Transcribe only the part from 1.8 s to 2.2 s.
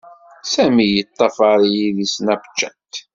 di